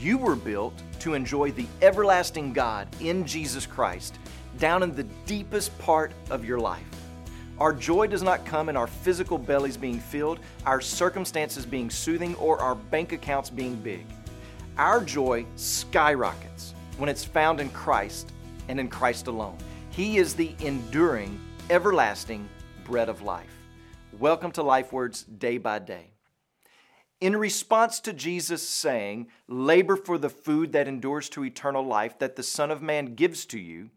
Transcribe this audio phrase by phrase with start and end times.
[0.00, 4.18] You were built to enjoy the everlasting God in Jesus Christ
[4.58, 6.86] down in the deepest part of your life.
[7.58, 12.34] Our joy does not come in our physical bellies being filled, our circumstances being soothing,
[12.36, 14.04] or our bank accounts being big.
[14.76, 18.32] Our joy skyrockets when it's found in Christ
[18.68, 19.58] and in Christ alone.
[19.90, 21.38] He is the enduring,
[21.70, 22.48] everlasting
[22.84, 23.50] bread of life.
[24.18, 26.13] Welcome to Life Words Day by Day.
[27.20, 32.36] In response to Jesus saying, Labor for the food that endures to eternal life that
[32.36, 33.90] the Son of Man gives to you,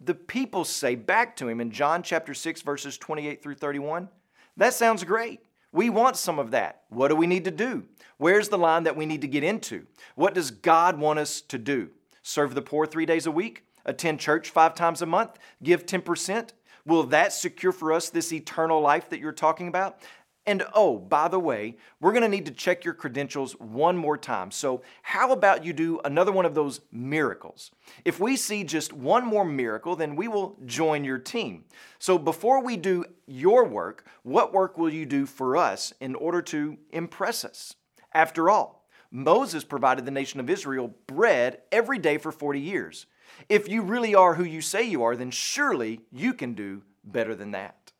[0.00, 4.08] the people say back to him in John chapter 6, verses 28 through 31,
[4.56, 5.40] That sounds great.
[5.72, 6.82] We want some of that.
[6.88, 7.84] What do we need to do?
[8.18, 9.86] Where's the line that we need to get into?
[10.14, 11.90] What does God want us to do?
[12.22, 13.64] Serve the poor three days a week?
[13.84, 15.38] Attend church five times a month?
[15.62, 16.50] Give 10%?
[16.86, 19.98] Will that secure for us this eternal life that you're talking about?
[20.46, 24.50] And oh, by the way, we're to need to check your credentials one more time.
[24.50, 27.70] So, how about you do another one of those miracles?
[28.04, 31.64] If we see just one more miracle, then we will join your team.
[31.98, 36.42] So, before we do your work, what work will you do for us in order
[36.42, 37.76] to impress us?
[38.12, 43.06] After all, Moses provided the nation of Israel bread every day for 40 years.
[43.48, 47.34] If you really are who you say you are, then surely you can do better
[47.34, 47.92] than that.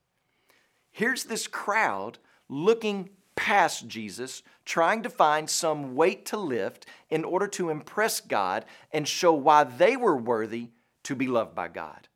[0.91, 7.47] Here's this crowd looking past Jesus, trying to find some weight to lift in order
[7.49, 10.71] to impress God and show why they were worthy
[11.05, 12.09] to be loved by God.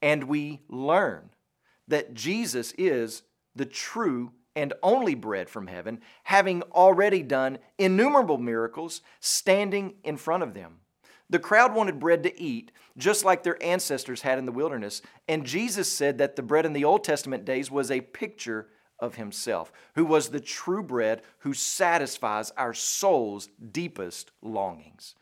[0.00, 1.30] And we learn
[1.88, 3.22] that Jesus is
[3.54, 10.42] the true and only bread from heaven, having already done innumerable miracles standing in front
[10.42, 10.76] of them.
[11.30, 15.46] The crowd wanted bread to eat, just like their ancestors had in the wilderness, and
[15.46, 18.68] Jesus said that the bread in the Old Testament days was a picture
[19.02, 25.16] of himself, who was the true bread who satisfies our soul's deepest longings.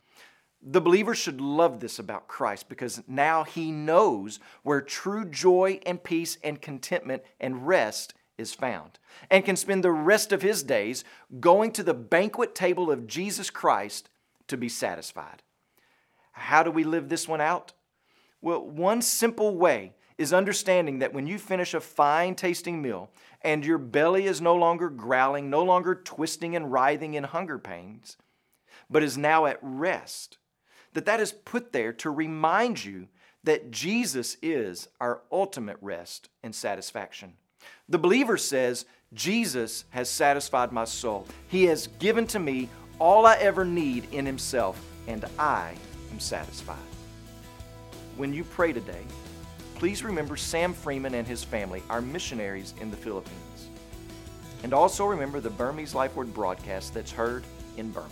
[0.62, 6.04] The believer should love this about Christ because now he knows where true joy and
[6.04, 8.98] peace and contentment and rest is found
[9.30, 11.02] and can spend the rest of his days
[11.40, 14.10] going to the banquet table of Jesus Christ
[14.48, 15.42] to be satisfied.
[16.32, 17.72] How do we live this one out?
[18.42, 23.10] Well, one simple way is understanding that when you finish a fine tasting meal
[23.41, 28.19] and your belly is no longer growling, no longer twisting and writhing in hunger pains,
[28.91, 30.36] but is now at rest,
[30.92, 33.08] that that is put there to remind you
[33.44, 37.32] that Jesus is our ultimate rest and satisfaction.
[37.88, 41.26] The believer says, Jesus has satisfied my soul.
[41.48, 45.75] He has given to me all I ever need in Himself, and I
[46.12, 46.76] am satisfied.
[48.19, 49.04] When you pray today,
[49.80, 53.70] please remember Sam Freeman and his family, our missionaries in the Philippines.
[54.62, 57.44] And also remember the Burmese Life Word broadcast that's heard
[57.78, 58.08] in Burma.